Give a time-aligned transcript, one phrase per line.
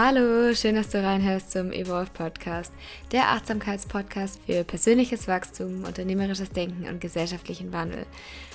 [0.00, 2.72] Hallo, schön, dass du reinhörst zum Evolve Podcast,
[3.10, 8.06] der Achtsamkeitspodcast für persönliches Wachstum, unternehmerisches Denken und gesellschaftlichen Wandel.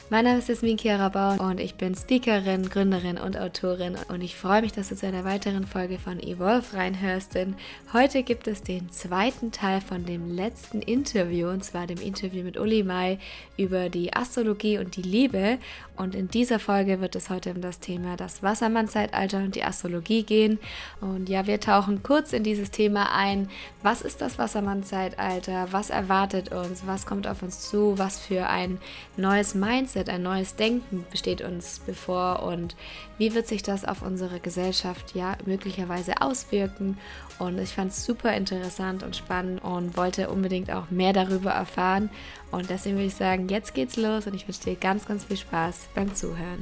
[0.09, 4.35] Mein Name ist Jasmin Chiara Bauer und ich bin Speakerin, Gründerin und Autorin und ich
[4.35, 7.55] freue mich, dass du zu einer weiteren Folge von Evolve reinhörst, denn
[7.93, 12.59] heute gibt es den zweiten Teil von dem letzten Interview und zwar dem Interview mit
[12.59, 13.17] Uli Mai
[13.57, 15.57] über die Astrologie und die Liebe
[15.95, 20.23] und in dieser Folge wird es heute um das Thema das Wassermann-Zeitalter und die Astrologie
[20.23, 20.59] gehen
[21.01, 23.49] und ja, wir tauchen kurz in dieses Thema ein.
[23.81, 25.69] Was ist das Wassermann-Zeitalter?
[25.71, 26.85] Was erwartet uns?
[26.85, 27.97] Was kommt auf uns zu?
[27.97, 28.77] Was für ein
[29.17, 32.75] neues Mindset ein neues Denken besteht uns bevor und
[33.17, 36.99] wie wird sich das auf unsere Gesellschaft ja möglicherweise auswirken.
[37.39, 42.11] Und ich fand es super interessant und spannend und wollte unbedingt auch mehr darüber erfahren.
[42.51, 45.37] Und deswegen würde ich sagen, jetzt geht's los und ich wünsche dir ganz, ganz viel
[45.37, 46.61] Spaß beim Zuhören.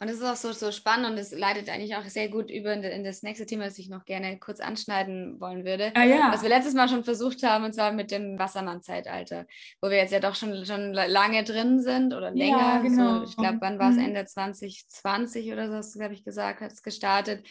[0.00, 2.72] Und es ist auch so, so spannend und es leitet eigentlich auch sehr gut über
[2.72, 5.92] in das nächste Thema, das ich noch gerne kurz anschneiden wollen würde.
[5.94, 6.30] Ah, ja.
[6.32, 9.46] Was wir letztes Mal schon versucht haben, und zwar mit dem Wassermann-Zeitalter,
[9.80, 12.58] wo wir jetzt ja doch schon, schon lange drin sind oder länger.
[12.58, 13.18] Ja, genau.
[13.18, 13.96] So, ich glaube, wann war es?
[13.96, 14.06] Mhm.
[14.06, 17.46] Ende 2020 oder so, glaube ich, gesagt, hat es gestartet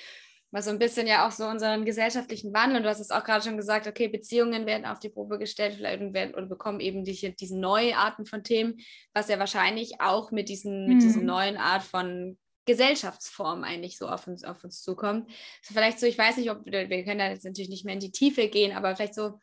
[0.55, 3.25] was so ein bisschen ja auch so unseren gesellschaftlichen Wandel, und du hast es auch
[3.25, 6.79] gerade schon gesagt, okay, Beziehungen werden auf die Probe gestellt vielleicht und, werden, und bekommen
[6.79, 8.77] eben die, diese neue Arten von Themen,
[9.13, 10.93] was ja wahrscheinlich auch mit diesen, mhm.
[10.93, 15.29] mit diesen neuen Art von Gesellschaftsform eigentlich so auf uns, auf uns zukommt.
[15.61, 17.99] So vielleicht so, ich weiß nicht, ob wir können da jetzt natürlich nicht mehr in
[17.99, 19.41] die Tiefe gehen, aber vielleicht so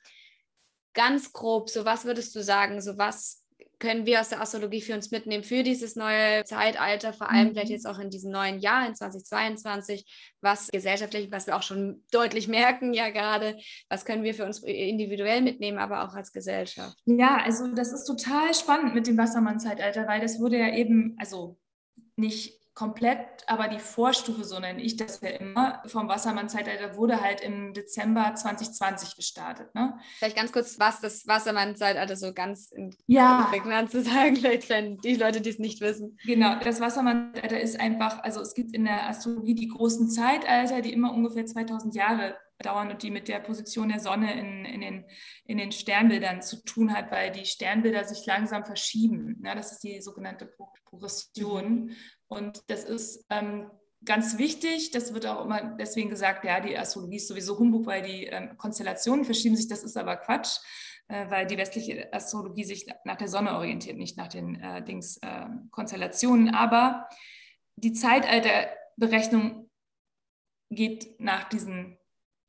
[0.95, 3.42] ganz grob, so was würdest du sagen, so was
[3.83, 7.51] können wir aus der Astrologie für uns mitnehmen für dieses neue Zeitalter, vor allem mhm.
[7.51, 10.07] vielleicht jetzt auch in diesem neuen Jahr, in 2022,
[10.41, 14.63] was gesellschaftlich, was wir auch schon deutlich merken, ja gerade, was können wir für uns
[14.63, 16.97] individuell mitnehmen, aber auch als Gesellschaft?
[17.07, 21.59] Ja, also das ist total spannend mit dem Wassermann-Zeitalter, weil das wurde ja eben, also
[22.15, 27.43] nicht komplett, aber die Vorstufe, so nenne ich das ja immer, vom Wassermann-Zeitalter wurde halt
[27.43, 29.75] im Dezember 2020 gestartet.
[29.75, 29.99] Ne?
[30.17, 33.47] Vielleicht ganz kurz, was das Wassermann-Zeitalter so ganz in ja.
[33.51, 36.19] prägnant zu sagen, vielleicht wenn die Leute, die es nicht wissen.
[36.25, 40.93] Genau, das Wassermann-Zeitalter ist einfach, also es gibt in der Astrologie die großen Zeitalter, die
[40.93, 45.05] immer ungefähr 2000 Jahre dauern und die mit der Position der Sonne in, in, den,
[45.45, 49.43] in den Sternbildern zu tun hat, weil die Sternbilder sich langsam verschieben.
[49.45, 51.91] Ja, das ist die sogenannte Progression.
[52.33, 53.71] Und das ist ähm,
[54.05, 54.91] ganz wichtig.
[54.91, 58.57] Das wird auch immer deswegen gesagt, ja, die Astrologie ist sowieso Humbug, weil die ähm,
[58.57, 59.69] Konstellationen verschieben sich.
[59.69, 60.59] Das ist aber Quatsch,
[61.09, 65.19] äh, weil die westliche Astrologie sich nach der Sonne orientiert, nicht nach den äh, Dings,
[65.19, 66.55] äh, Konstellationen.
[66.55, 67.09] Aber
[67.77, 69.71] die Zeitalterberechnung
[70.71, 71.99] geht nach diesen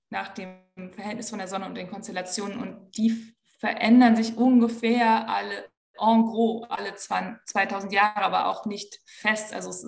[0.09, 0.59] nach dem
[0.91, 6.65] Verhältnis von der Sonne und den Konstellationen und die verändern sich ungefähr alle en gros
[6.69, 9.53] alle 2000 Jahre, aber auch nicht fest.
[9.53, 9.85] Also es,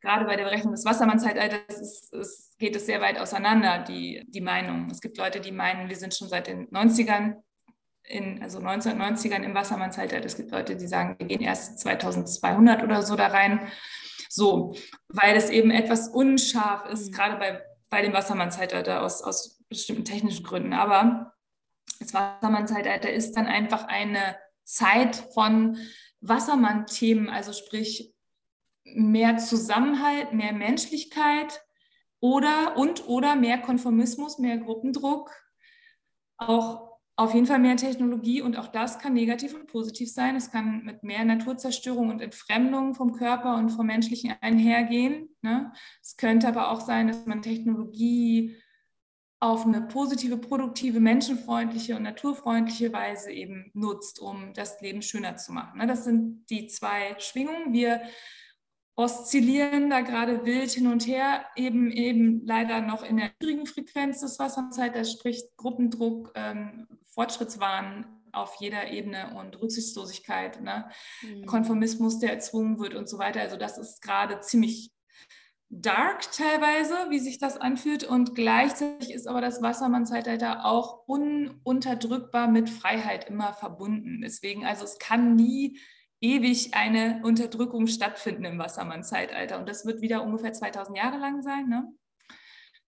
[0.00, 4.40] gerade bei der Berechnung des Wassermann-Zeitalters ist, ist, geht es sehr weit auseinander, die, die
[4.40, 4.90] Meinung.
[4.90, 7.36] Es gibt Leute, die meinen, wir sind schon seit den 90ern,
[8.04, 10.26] in, also 1990ern im Wassermann-Zeitalter.
[10.26, 13.68] Es gibt Leute, die sagen, wir gehen erst 2200 oder so da rein.
[14.28, 14.74] So,
[15.08, 17.12] weil es eben etwas unscharf ist, mhm.
[17.12, 20.72] gerade bei, bei dem Wassermann-Zeitalter aus, aus bestimmten technischen Gründen.
[20.72, 21.34] Aber
[22.00, 25.76] das Wassermann-Zeitalter ist dann einfach eine Zeit von
[26.20, 28.14] Wassermann-Themen, also sprich
[28.84, 31.62] mehr Zusammenhalt, mehr Menschlichkeit
[32.20, 35.30] oder und oder mehr Konformismus, mehr Gruppendruck,
[36.36, 40.34] auch auf jeden Fall mehr Technologie und auch das kann negativ und positiv sein.
[40.34, 45.28] Es kann mit mehr Naturzerstörung und Entfremdung vom Körper und vom Menschlichen einhergehen.
[45.42, 45.72] Ne?
[46.00, 48.56] Es könnte aber auch sein, dass man Technologie
[49.42, 55.52] auf eine positive, produktive, menschenfreundliche und naturfreundliche Weise eben nutzt, um das Leben schöner zu
[55.52, 55.80] machen.
[55.80, 55.88] Ne?
[55.88, 57.72] Das sind die zwei Schwingungen.
[57.72, 58.02] Wir
[58.94, 64.20] oszillieren da gerade wild hin und her, eben eben leider noch in der niedrigen Frequenz
[64.20, 70.88] des Wasserzeit, das spricht Gruppendruck, ähm, Fortschrittswahn auf jeder Ebene und Rücksichtslosigkeit, ne?
[71.22, 71.46] mhm.
[71.46, 73.40] Konformismus, der erzwungen wird und so weiter.
[73.40, 74.91] Also das ist gerade ziemlich
[75.72, 78.04] dark teilweise, wie sich das anfühlt.
[78.04, 84.20] Und gleichzeitig ist aber das Wassermann-Zeitalter auch ununterdrückbar mit Freiheit immer verbunden.
[84.22, 85.80] Deswegen, also es kann nie
[86.20, 89.58] ewig eine Unterdrückung stattfinden im Wassermann-Zeitalter.
[89.58, 91.68] Und das wird wieder ungefähr 2000 Jahre lang sein.
[91.68, 91.92] Ne?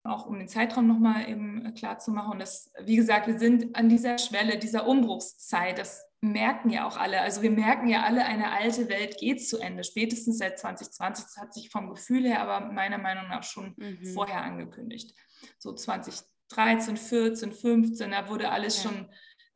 [0.04, 2.32] Auch um den Zeitraum nochmal eben klar zu machen.
[2.32, 5.78] Und das, wie gesagt, wir sind an dieser Schwelle, dieser Umbruchszeit.
[5.78, 9.58] Das merken ja auch alle, also wir merken ja alle, eine alte Welt geht zu
[9.58, 11.24] Ende, spätestens seit 2020.
[11.24, 14.04] Das hat sich vom Gefühl her aber meiner Meinung nach schon mhm.
[14.14, 15.14] vorher angekündigt.
[15.58, 18.90] So 2013, 14, 15, da wurde alles ja.
[18.90, 19.08] schon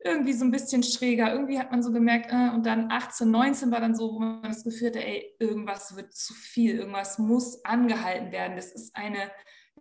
[0.03, 1.33] irgendwie so ein bisschen schräger.
[1.33, 4.43] Irgendwie hat man so gemerkt, äh, und dann 18, 19 war dann so, wo man
[4.43, 8.55] das Gefühl hatte, ey, irgendwas wird zu viel, irgendwas muss angehalten werden.
[8.55, 9.29] Das ist eine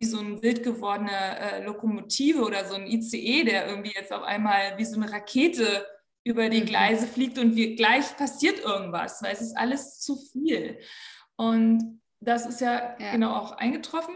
[0.00, 4.22] wie so eine wild gewordene äh, Lokomotive oder so ein ICE, der irgendwie jetzt auf
[4.22, 5.86] einmal wie so eine Rakete
[6.24, 6.66] über die mhm.
[6.66, 10.78] Gleise fliegt und wir, gleich passiert irgendwas, weil es ist alles zu viel.
[11.36, 13.12] Und das ist ja, ja.
[13.12, 14.14] genau auch eingetroffen,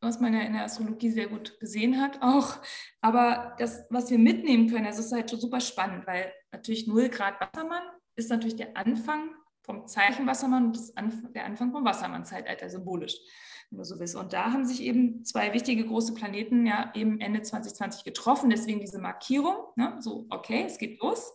[0.00, 2.58] was man ja in der Astrologie sehr gut gesehen hat auch.
[3.00, 7.40] Aber das, was wir mitnehmen können, das ist halt super spannend, weil natürlich 0 Grad
[7.40, 7.82] Wassermann
[8.14, 13.18] ist natürlich der Anfang vom Zeichen Wassermann und das Anf der Anfang vom Wassermann-Zeitalter symbolisch
[13.76, 14.16] wenn du so willst.
[14.16, 18.50] Und da haben sich eben zwei wichtige große Planeten ja eben Ende 2020 getroffen.
[18.50, 19.96] Deswegen diese Markierung, ne?
[20.00, 21.32] so, okay, es geht los.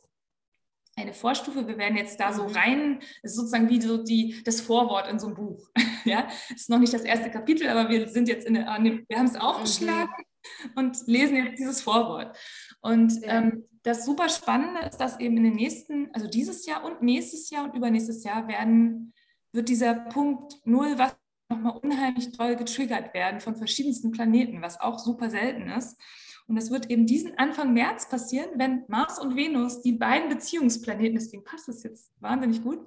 [0.95, 2.55] Eine Vorstufe, wir werden jetzt da so mhm.
[2.55, 5.69] rein, ist sozusagen wie so die, das Vorwort in so einem Buch.
[6.05, 9.17] ja, es ist noch nicht das erste Kapitel, aber wir sind jetzt in der, wir
[9.17, 10.71] haben es aufgeschlagen mhm.
[10.75, 12.35] und lesen jetzt dieses Vorwort.
[12.81, 13.38] Und ja.
[13.38, 17.49] ähm, das super Spannende ist, dass eben in den nächsten, also dieses Jahr und nächstes
[17.49, 19.13] Jahr und übernächstes Jahr werden,
[19.53, 21.15] wird dieser Punkt Null, was
[21.51, 26.00] nochmal unheimlich toll getriggert werden von verschiedensten Planeten, was auch super selten ist.
[26.48, 31.15] Und das wird eben diesen Anfang März passieren, wenn Mars und Venus, die beiden Beziehungsplaneten,
[31.15, 32.80] deswegen passt es jetzt wahnsinnig gut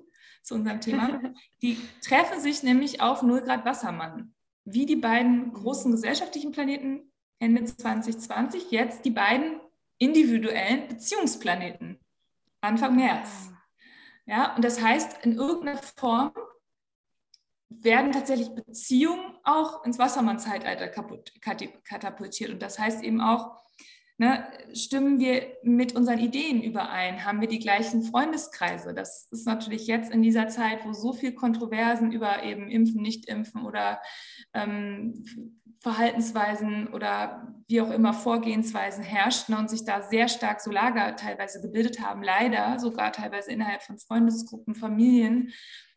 [0.43, 1.21] zu unserem Thema,
[1.63, 4.35] die treffen sich nämlich auf 0 Grad Wassermann.
[4.65, 9.61] Wie die beiden großen gesellschaftlichen Planeten Ende 2020, jetzt die beiden
[9.99, 12.01] individuellen Beziehungsplaneten
[12.61, 13.51] Anfang März.
[13.51, 13.55] Ah.
[14.27, 16.33] Ja, und das heißt, in irgendeiner Form
[17.83, 22.51] werden tatsächlich Beziehungen auch ins Wassermann-Zeitalter katapultiert.
[22.51, 23.57] Und das heißt eben auch,
[24.19, 27.25] ne, stimmen wir mit unseren Ideen überein?
[27.25, 28.95] Haben wir die gleichen Freundeskreise?
[28.95, 33.65] Das ist natürlich jetzt in dieser Zeit, wo so viel Kontroversen über eben Impfen, Nicht-Impfen
[33.65, 34.01] oder
[34.53, 35.25] ähm,
[35.81, 41.61] Verhaltensweisen oder wie auch immer Vorgehensweisen herrschten und sich da sehr stark so Lager teilweise
[41.61, 45.53] gebildet haben, leider sogar teilweise innerhalb von Freundesgruppen, Familien,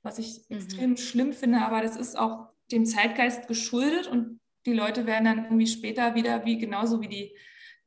[0.08, 0.58] was ich mhm.
[0.58, 5.44] extrem schlimm finde, aber das ist auch dem Zeitgeist geschuldet und die Leute werden dann
[5.46, 7.38] irgendwie später wieder, wie genauso wie die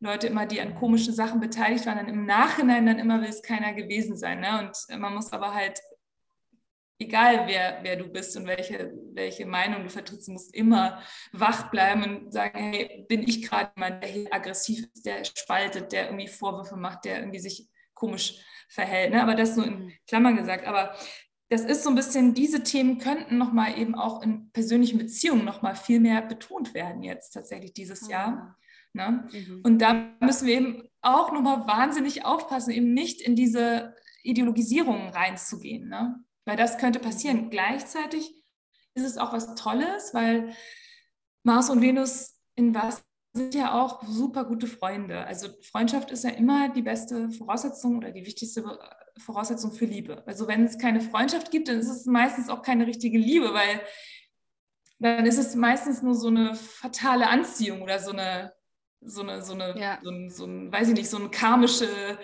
[0.00, 3.42] Leute immer, die an komischen Sachen beteiligt waren, dann im Nachhinein dann immer will es
[3.42, 4.40] keiner gewesen sein.
[4.40, 4.58] Ne?
[4.60, 5.78] Und man muss aber halt,
[6.98, 11.02] egal wer, wer du bist und welche, welche Meinung du vertrittst, musst immer
[11.32, 15.92] wach bleiben und sagen, hey, bin ich gerade jemand, der hier aggressiv ist, der spaltet,
[15.92, 19.12] der irgendwie Vorwürfe macht, der irgendwie sich komisch verhält.
[19.12, 19.22] Ne?
[19.22, 19.92] Aber das nur in mhm.
[20.06, 20.66] Klammern gesagt.
[20.66, 20.94] Aber
[21.50, 25.74] das ist so ein bisschen, diese Themen könnten nochmal eben auch in persönlichen Beziehungen nochmal
[25.74, 28.10] viel mehr betont werden jetzt tatsächlich dieses ah.
[28.10, 28.56] Jahr.
[28.92, 29.28] Ne?
[29.32, 29.60] Mhm.
[29.64, 35.88] Und da müssen wir eben auch nochmal wahnsinnig aufpassen, eben nicht in diese Ideologisierungen reinzugehen.
[35.88, 36.22] Ne?
[36.44, 37.46] Weil das könnte passieren.
[37.46, 37.50] Mhm.
[37.50, 38.32] Gleichzeitig
[38.94, 40.54] ist es auch was Tolles, weil
[41.42, 43.02] Mars und Venus in was
[43.40, 45.24] sind ja auch super gute Freunde.
[45.26, 48.62] Also Freundschaft ist ja immer die beste Voraussetzung oder die wichtigste
[49.18, 50.22] Voraussetzung für Liebe.
[50.26, 53.80] Also wenn es keine Freundschaft gibt, dann ist es meistens auch keine richtige Liebe, weil
[54.98, 58.52] dann ist es meistens nur so eine fatale Anziehung oder so eine,
[59.00, 59.98] so eine, so eine, ja.
[60.02, 62.16] so, ein, so ein, weiß ich nicht, so eine karmische äh,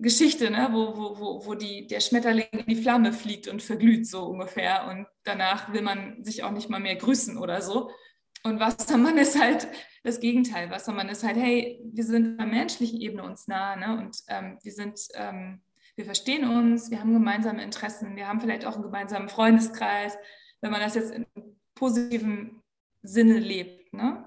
[0.00, 0.68] Geschichte, ne?
[0.72, 4.88] wo, wo, wo, wo die, der Schmetterling in die Flamme fliegt und verglüht, so ungefähr.
[4.88, 7.90] Und danach will man sich auch nicht mal mehr grüßen oder so.
[8.42, 9.68] Und Wassermann ist halt
[10.02, 10.70] das Gegenteil.
[10.70, 13.98] Wassermann ist halt, hey, wir sind auf der menschlichen Ebene uns nah ne?
[13.98, 15.60] und ähm, wir sind ähm,
[16.00, 20.16] wir verstehen uns, wir haben gemeinsame Interessen, wir haben vielleicht auch einen gemeinsamen Freundeskreis,
[20.62, 21.26] wenn man das jetzt in
[21.74, 22.62] positiven
[23.02, 23.92] Sinne lebt.
[23.92, 24.24] Ne?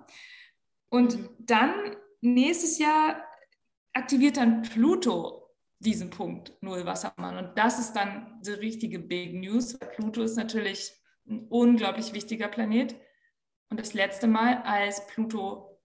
[0.90, 1.30] Und mhm.
[1.40, 1.74] dann
[2.22, 3.24] nächstes Jahr
[3.94, 5.50] aktiviert dann Pluto
[5.80, 7.38] diesen Punkt Null Wassermann.
[7.38, 10.92] Und das ist dann die richtige Big News, weil Pluto ist natürlich
[11.28, 12.96] ein unglaublich wichtiger Planet.
[13.74, 15.80] Und das letzte Mal, als Pluto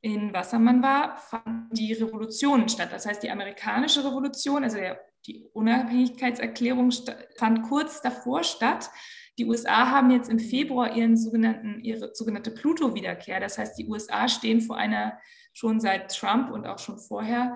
[0.00, 2.88] in Wassermann war, fanden die Revolutionen statt.
[2.90, 4.78] Das heißt, die amerikanische Revolution, also
[5.24, 6.90] die Unabhängigkeitserklärung
[7.36, 8.90] fand kurz davor statt.
[9.38, 13.38] Die USA haben jetzt im Februar ihren sogenannten, ihre sogenannte Pluto-Wiederkehr.
[13.38, 15.16] Das heißt, die USA stehen vor einer
[15.52, 17.54] schon seit Trump und auch schon vorher,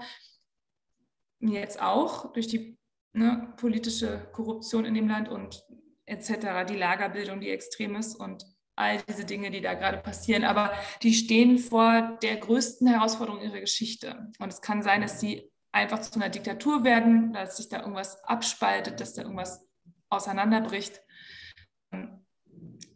[1.41, 2.79] jetzt auch durch die
[3.15, 5.67] ne, politische Korruption in dem Land und
[6.07, 8.47] etc., die Lagerbildung, die extrem ist und
[8.77, 10.73] all diese Dinge, die da gerade passieren, aber
[11.03, 14.31] die stehen vor der größten Herausforderung ihrer Geschichte.
[14.39, 18.23] Und es kann sein, dass sie einfach zu einer Diktatur werden, dass sich da irgendwas
[18.25, 19.67] abspaltet, dass da irgendwas
[20.09, 21.01] auseinanderbricht.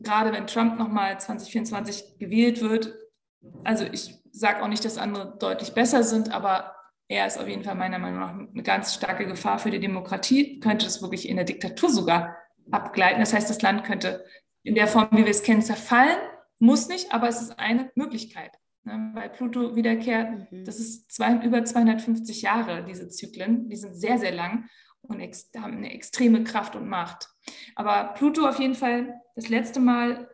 [0.01, 2.95] Gerade wenn Trump nochmal 2024 gewählt wird,
[3.63, 6.75] also ich sage auch nicht, dass andere deutlich besser sind, aber
[7.09, 10.59] er ist auf jeden Fall meiner Meinung nach eine ganz starke Gefahr für die Demokratie,
[10.61, 12.37] könnte es wirklich in der Diktatur sogar
[12.71, 13.21] abgleiten.
[13.21, 14.25] Das heißt, das Land könnte
[14.65, 16.19] in der Form, wie wir es kennen, zerfallen.
[16.59, 18.53] Muss nicht, aber es ist eine Möglichkeit.
[18.83, 20.51] ne, weil Pluto wiederkehrt.
[20.51, 20.65] Mhm.
[20.65, 23.69] Das ist zwei, über 250 Jahre, diese Zyklen.
[23.69, 24.69] Die sind sehr, sehr lang
[25.03, 25.21] und
[25.57, 27.29] haben eine extreme Kraft und Macht.
[27.77, 30.29] Aber Pluto auf jeden Fall das letzte Mal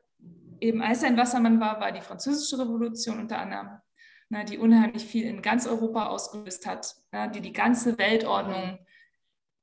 [0.60, 3.80] eben als er ein Wassermann war, war die Französische Revolution unter anderem,
[4.28, 8.78] ne, die unheimlich viel in ganz Europa ausgelöst hat, ne, die die ganze Weltordnung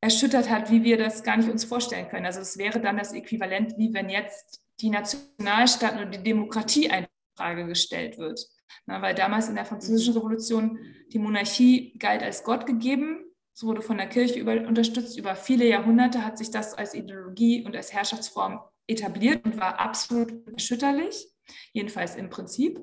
[0.01, 2.25] erschüttert hat, wie wir das gar nicht uns vorstellen können.
[2.25, 7.07] Also es wäre dann das Äquivalent, wie wenn jetzt die Nationalstaaten oder die Demokratie in
[7.35, 8.47] Frage gestellt wird.
[8.85, 10.19] Na, weil damals in der Französischen mhm.
[10.19, 10.79] Revolution
[11.11, 13.23] die Monarchie galt als Gott gegeben.
[13.53, 15.17] Es wurde von der Kirche über, unterstützt.
[15.17, 20.47] Über viele Jahrhunderte hat sich das als Ideologie und als Herrschaftsform etabliert und war absolut
[20.47, 21.27] erschütterlich,
[21.73, 22.79] jedenfalls im Prinzip.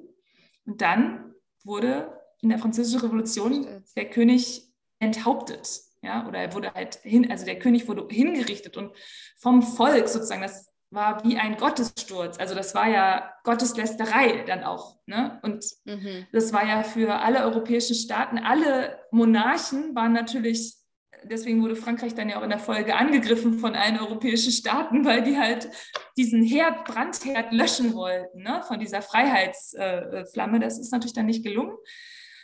[0.66, 4.68] Und dann wurde in der Französischen Revolution der König
[4.99, 5.80] enthauptet.
[6.04, 8.92] Ja, oder er wurde halt hin, also der König wurde hingerichtet und
[9.37, 12.38] vom Volk sozusagen, das war wie ein Gottessturz.
[12.38, 14.99] Also das war ja Gotteslästerei dann auch.
[15.06, 15.40] Ne?
[15.42, 16.26] Und mhm.
[16.32, 20.76] das war ja für alle europäischen Staaten, alle Monarchen waren natürlich
[21.25, 25.23] deswegen wurde Frankreich dann ja auch in der Folge angegriffen von allen europäischen Staaten, weil
[25.23, 25.68] die halt
[26.16, 28.62] diesen Herd, Brandherd löschen wollten, ne?
[28.66, 30.61] von dieser Freiheitsflamme.
[30.61, 31.76] Das ist natürlich dann nicht gelungen.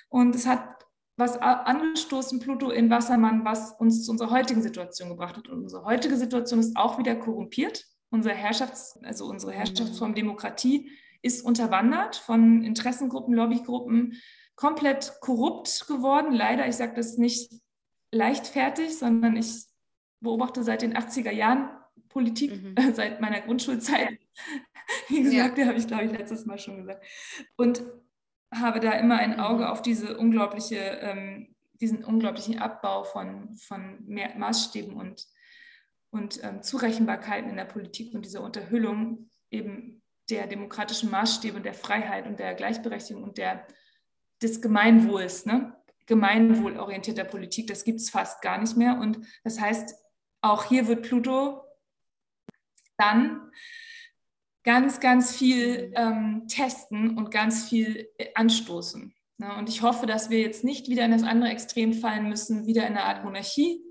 [0.08, 0.79] Und es hat
[1.20, 5.48] was angestoßen, Pluto in Wassermann, was uns zu unserer heutigen Situation gebracht hat.
[5.48, 7.84] Und unsere heutige Situation ist auch wieder korrumpiert.
[8.10, 10.90] Unsere Herrschafts-, also unsere Herrschaftsform Demokratie
[11.22, 14.20] ist unterwandert von Interessengruppen, Lobbygruppen,
[14.56, 16.32] komplett korrupt geworden.
[16.32, 17.52] Leider, ich sage das nicht
[18.10, 19.66] leichtfertig, sondern ich
[20.20, 21.70] beobachte seit den 80er Jahren
[22.08, 22.74] Politik, mhm.
[22.76, 24.18] äh, seit meiner Grundschulzeit.
[25.08, 25.66] Wie gesagt, ja.
[25.66, 27.04] habe ich, glaube ich, letztes Mal schon gesagt.
[27.56, 27.82] Und
[28.52, 29.70] habe da immer ein Auge mhm.
[29.70, 35.26] auf diese unglaubliche, ähm, diesen unglaublichen Abbau von, von mehr Maßstäben und,
[36.10, 41.74] und ähm, Zurechenbarkeiten in der Politik und diese Unterhüllung eben der demokratischen Maßstäbe und der
[41.74, 43.66] Freiheit und der Gleichberechtigung und der,
[44.42, 45.46] des Gemeinwohls.
[45.46, 45.76] Ne?
[46.10, 47.68] gemeinwohlorientierter Politik.
[47.68, 48.98] Das gibt es fast gar nicht mehr.
[48.98, 49.94] Und das heißt,
[50.40, 51.62] auch hier wird Pluto
[52.98, 53.52] dann
[54.64, 59.14] ganz, ganz viel ähm, testen und ganz viel äh, anstoßen.
[59.38, 59.56] Ne?
[59.56, 62.82] Und ich hoffe, dass wir jetzt nicht wieder in das andere Extrem fallen müssen, wieder
[62.82, 63.82] in eine Art Monarchie,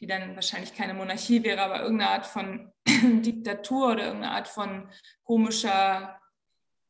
[0.00, 4.88] die dann wahrscheinlich keine Monarchie wäre, aber irgendeine Art von Diktatur oder irgendeine Art von
[5.24, 6.20] komischer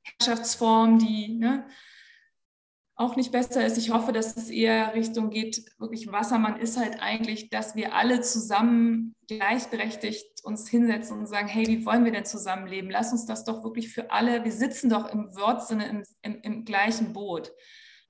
[0.03, 1.67] Herrschaftsform, die ne,
[2.99, 3.79] auch nicht besser ist.
[3.79, 8.21] Ich hoffe, dass es eher Richtung geht, wirklich Wassermann ist halt eigentlich, dass wir alle
[8.23, 12.91] zusammen gleichberechtigt uns hinsetzen und sagen, hey, wie wollen wir denn zusammenleben?
[12.91, 16.65] Lass uns das doch wirklich für alle, wir sitzen doch im Wortsinne im, im, im
[16.65, 17.53] gleichen Boot.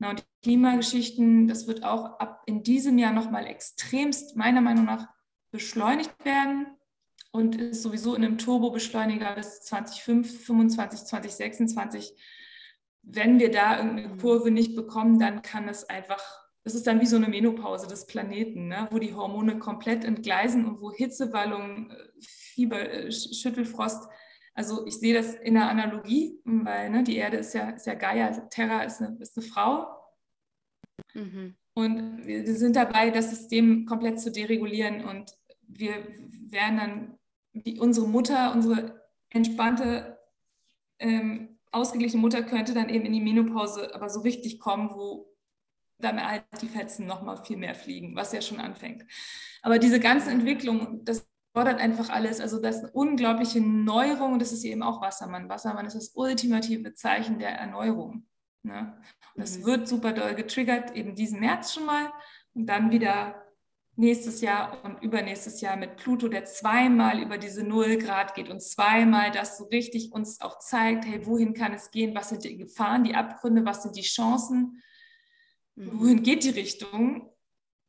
[0.00, 5.08] Und die Klimageschichten, das wird auch ab in diesem Jahr nochmal extremst, meiner Meinung nach,
[5.50, 6.66] beschleunigt werden
[7.30, 12.14] und ist sowieso in einem Turbobeschleuniger bis 2025, 2026
[13.10, 14.16] wenn wir da irgendeine.
[14.18, 16.22] Kurve nicht bekommen, dann kann es einfach,
[16.64, 18.88] das ist dann wie so eine Menopause des Planeten, ne?
[18.90, 24.08] wo die Hormone komplett entgleisen und wo Hitzewallung, Fieber, äh, Schüttelfrost,
[24.54, 27.94] also ich sehe das in der Analogie, weil ne, die Erde ist ja, ist ja
[27.94, 29.86] Gaia, Terra ist eine, ist eine Frau.
[31.14, 31.54] Mhm.
[31.74, 35.92] Und wir sind dabei, das System komplett zu deregulieren und wir
[36.50, 37.18] werden dann,
[37.52, 39.00] wie unsere Mutter, unsere
[39.30, 40.18] entspannte
[40.98, 45.34] ähm, ausgeglichene Mutter könnte dann eben in die Menopause aber so richtig kommen, wo
[45.98, 49.04] dann halt die Fetzen nochmal viel mehr fliegen, was ja schon anfängt.
[49.62, 52.40] Aber diese ganzen Entwicklungen, das fordert einfach alles.
[52.40, 55.48] Also das ist eine unglaubliche Neuerung und das ist eben auch Wassermann.
[55.48, 58.26] Wassermann ist das ultimative Zeichen der Erneuerung.
[58.62, 58.96] Ne?
[59.34, 59.64] Und das mhm.
[59.64, 62.12] wird super doll getriggert, eben diesen März schon mal
[62.54, 63.47] und dann wieder
[63.98, 68.62] nächstes Jahr und übernächstes Jahr mit Pluto, der zweimal über diese Null Grad geht und
[68.62, 72.56] zweimal das so richtig uns auch zeigt, hey, wohin kann es gehen, was sind die
[72.56, 74.80] Gefahren, die Abgründe, was sind die Chancen,
[75.74, 76.00] mhm.
[76.00, 77.32] wohin geht die Richtung.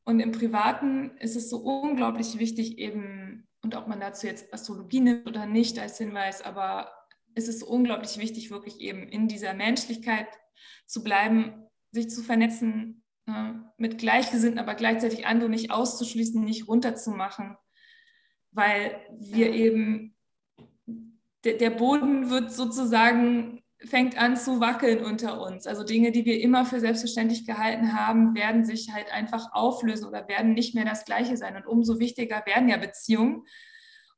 [0.04, 5.02] Und im Privaten ist es so unglaublich wichtig eben, und ob man dazu jetzt Astrologie
[5.02, 6.92] nimmt oder nicht als Hinweis, aber
[7.36, 10.28] es ist unglaublich wichtig, wirklich eben in dieser Menschlichkeit
[10.88, 13.04] zu bleiben, sich zu vernetzen,
[13.78, 17.58] mit Gleichgesinnten, aber gleichzeitig andere nicht auszuschließen, nicht runterzumachen,
[18.52, 20.16] weil wir eben,
[21.44, 25.66] der, der Boden wird sozusagen, fängt an zu wackeln unter uns.
[25.66, 30.28] Also Dinge, die wir immer für selbstverständlich gehalten haben, werden sich halt einfach auflösen oder
[30.28, 31.56] werden nicht mehr das Gleiche sein.
[31.56, 33.46] Und umso wichtiger werden ja Beziehungen.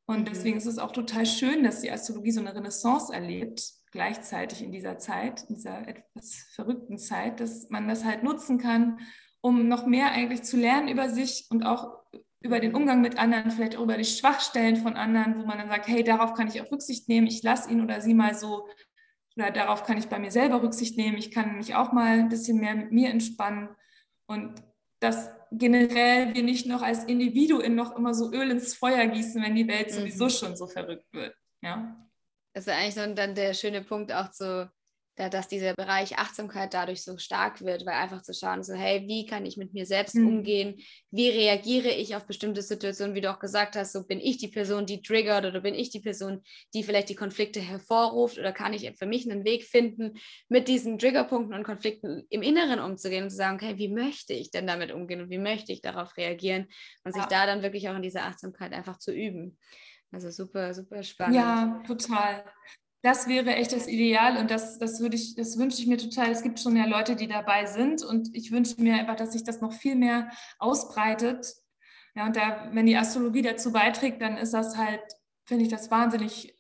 [0.06, 0.26] Und mhm.
[0.26, 4.72] deswegen ist es auch total schön, dass die Astrologie so eine Renaissance erlebt, gleichzeitig in
[4.72, 9.00] dieser Zeit, in dieser etwas verrückten Zeit, dass man das halt nutzen kann,
[9.42, 12.02] um noch mehr eigentlich zu lernen über sich und auch
[12.42, 15.70] über den Umgang mit anderen, vielleicht auch über die Schwachstellen von anderen, wo man dann
[15.70, 18.68] sagt, hey, darauf kann ich auch Rücksicht nehmen, ich lasse ihn oder sie mal so
[19.36, 21.18] oder darauf kann ich bei mir selber Rücksicht nehmen.
[21.18, 23.70] Ich kann mich auch mal ein bisschen mehr mit mir entspannen
[24.28, 24.62] und
[25.00, 29.56] dass generell wir nicht noch als Individuen noch immer so Öl ins Feuer gießen, wenn
[29.56, 29.94] die Welt mhm.
[29.94, 31.36] sowieso schon so verrückt wird.
[31.62, 31.96] Ja.
[32.54, 34.70] Das ist eigentlich so dann der schöne Punkt auch zu
[35.30, 39.26] dass dieser Bereich Achtsamkeit dadurch so stark wird, weil einfach zu schauen, so, hey, wie
[39.26, 40.28] kann ich mit mir selbst mhm.
[40.28, 40.82] umgehen?
[41.12, 44.48] Wie reagiere ich auf bestimmte Situationen, wie du auch gesagt hast, so bin ich die
[44.48, 46.42] Person, die triggert oder bin ich die Person,
[46.74, 50.14] die vielleicht die Konflikte hervorruft oder kann ich für mich einen Weg finden,
[50.50, 54.50] mit diesen Triggerpunkten und Konflikten im Inneren umzugehen und zu sagen, okay, wie möchte ich
[54.50, 56.68] denn damit umgehen und wie möchte ich darauf reagieren
[57.04, 59.58] und sich da dann wirklich auch in dieser Achtsamkeit einfach zu üben.
[60.12, 61.36] Also super, super spannend.
[61.36, 62.44] Ja, total
[63.02, 66.30] das wäre echt das Ideal und das, das würde ich, das wünsche ich mir total.
[66.30, 69.44] Es gibt schon ja Leute, die dabei sind und ich wünsche mir einfach, dass sich
[69.44, 71.56] das noch viel mehr ausbreitet.
[72.16, 75.02] Ja, und da, wenn die Astrologie dazu beiträgt, dann ist das halt,
[75.46, 76.56] finde ich das wahnsinnig,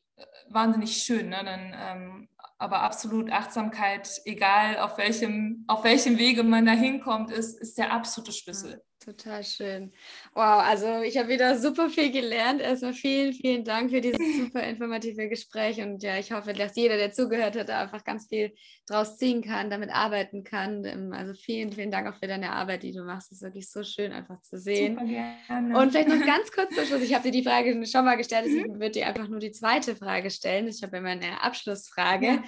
[0.49, 1.29] wahnsinnig schön.
[1.29, 1.43] Ne?
[1.45, 7.59] Dann, ähm, aber absolut Achtsamkeit, egal auf welchem, auf welchem Wege man da hinkommt, ist,
[7.59, 8.81] ist der absolute Schlüssel.
[9.03, 9.91] Total schön.
[10.35, 12.61] Wow, also ich habe wieder super viel gelernt.
[12.61, 15.81] Erstmal vielen, vielen Dank für dieses super informative Gespräch.
[15.81, 18.53] Und ja, ich hoffe, dass jeder, der zugehört hat, da einfach ganz viel
[18.85, 20.85] draus ziehen kann, damit arbeiten kann.
[20.85, 23.31] Ähm, also vielen, vielen Dank auch für deine Arbeit, die du machst.
[23.31, 24.99] Es ist wirklich so schön, einfach zu sehen.
[24.99, 27.01] Und vielleicht noch ganz kurz zum Schluss.
[27.01, 29.95] Ich habe dir die Frage schon mal gestellt, deswegen würde dir einfach nur die zweite
[29.95, 30.67] Frage stellen.
[30.67, 32.25] Ich habe immer eine Abschlussfrage.
[32.27, 32.43] Ja.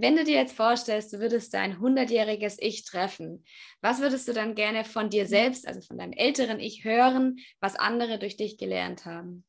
[0.00, 3.44] Wenn du dir jetzt vorstellst, du würdest dein 100-jähriges Ich treffen,
[3.82, 7.76] was würdest du dann gerne von dir selbst, also von deinem älteren Ich hören, was
[7.76, 9.44] andere durch dich gelernt haben?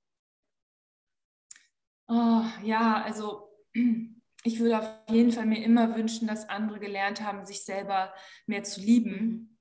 [2.10, 3.50] Oh, ja, also
[4.44, 8.14] ich würde auf jeden Fall mir immer wünschen, dass andere gelernt haben, sich selber
[8.46, 9.58] mehr zu lieben.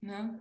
[0.00, 0.40] Ne?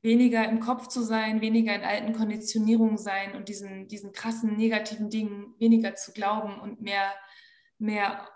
[0.00, 5.10] Weniger im Kopf zu sein, weniger in alten Konditionierungen sein und diesen, diesen krassen negativen
[5.10, 7.12] Dingen weniger zu glauben und mehr,
[7.78, 8.26] mehr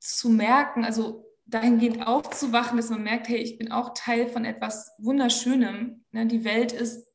[0.00, 4.92] zu merken, also dahingehend aufzuwachen, dass man merkt, hey, ich bin auch Teil von etwas
[4.98, 6.04] Wunderschönem.
[6.12, 6.26] Ne?
[6.26, 7.06] Die Welt ist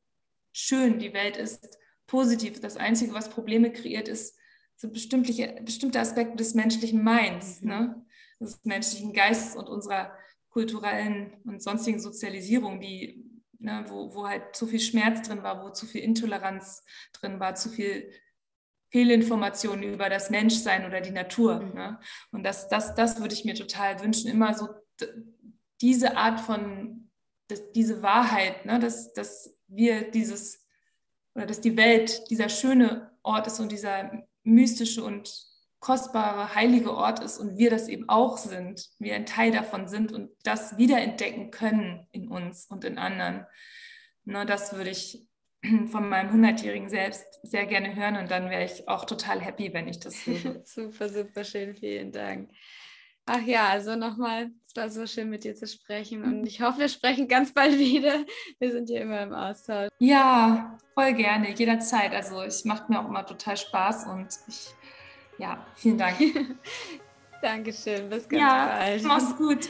[0.52, 2.60] schön, die Welt ist positiv.
[2.60, 4.38] Das Einzige, was Probleme kreiert, ist
[4.76, 5.32] so bestimmte,
[5.62, 7.68] bestimmte Aspekte des menschlichen Minds, mhm.
[7.68, 8.06] ne?
[8.40, 10.12] des menschlichen Geistes und unserer
[10.50, 13.24] kulturellen und sonstigen Sozialisierung, die,
[13.58, 17.54] ne, wo, wo halt zu viel Schmerz drin war, wo zu viel Intoleranz drin war,
[17.54, 18.10] zu viel
[18.90, 21.60] Fehlinformationen über das Menschsein oder die Natur.
[21.60, 21.74] Mhm.
[21.74, 22.00] Ne?
[22.30, 24.68] Und das, das, das würde ich mir total wünschen, immer so
[25.80, 27.10] diese Art von,
[27.48, 28.78] das, diese Wahrheit, ne?
[28.78, 30.64] dass, dass wir dieses,
[31.34, 35.46] oder dass die Welt dieser schöne Ort ist und dieser mystische und
[35.80, 40.12] kostbare, heilige Ort ist und wir das eben auch sind, wir ein Teil davon sind
[40.12, 43.46] und das wiederentdecken können in uns und in anderen.
[44.24, 45.28] Ne, das würde ich
[45.90, 49.88] von meinem 100-jährigen Selbst sehr gerne hören und dann wäre ich auch total happy, wenn
[49.88, 50.60] ich das höre.
[50.64, 52.50] super, super schön, vielen Dank.
[53.28, 56.78] Ach ja, also nochmal, es war so schön mit dir zu sprechen und ich hoffe,
[56.78, 58.24] wir sprechen ganz bald wieder.
[58.60, 59.88] Wir sind hier immer im Austausch.
[59.98, 62.14] Ja, voll gerne, jederzeit.
[62.14, 64.68] Also es macht mir auch immer total Spaß und ich,
[65.38, 66.18] ja, vielen Dank.
[67.42, 69.02] Dankeschön, bis ganz ja, bald.
[69.02, 69.68] Mach's gut.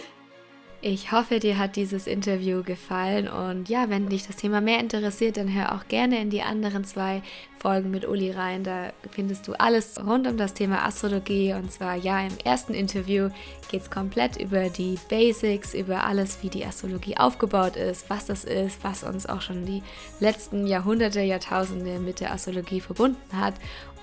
[0.88, 3.27] Ich hoffe, dir hat dieses Interview gefallen.
[3.27, 6.85] Und ja, wenn dich das Thema mehr interessiert, dann hör auch gerne in die anderen
[6.85, 7.22] zwei
[7.59, 8.62] Folgen mit Uli rein.
[8.62, 11.55] Da findest du alles rund um das Thema Astrologie.
[11.55, 13.31] Und zwar ja, im ersten Interview
[13.68, 18.44] geht es komplett über die Basics, über alles, wie die Astrologie aufgebaut ist, was das
[18.44, 19.83] ist, was uns auch schon die
[20.20, 23.55] letzten Jahrhunderte, Jahrtausende mit der Astrologie verbunden hat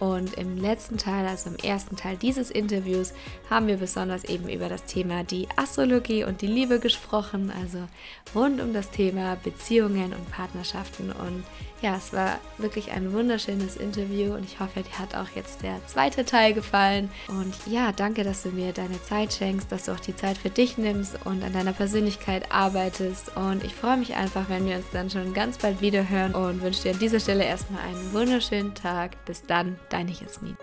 [0.03, 3.13] und im letzten Teil, also im ersten Teil dieses Interviews,
[3.49, 7.87] haben wir besonders eben über das Thema die Astrologie und die Liebe gesprochen, also
[8.35, 11.13] rund um das Thema Beziehungen und Partnerschaften.
[11.13, 11.45] Und
[11.83, 15.85] ja, es war wirklich ein wunderschönes Interview und ich hoffe, dir hat auch jetzt der
[15.85, 17.11] zweite Teil gefallen.
[17.27, 20.49] Und ja, danke, dass du mir deine Zeit schenkst, dass du auch die Zeit für
[20.49, 23.35] dich nimmst und an deiner Persönlichkeit arbeitest.
[23.35, 26.61] Und ich freue mich einfach, wenn wir uns dann schon ganz bald wieder hören und
[26.61, 29.25] wünsche dir an dieser Stelle erstmal einen wunderschönen Tag.
[29.25, 30.57] Bis dann, deine Jasmin.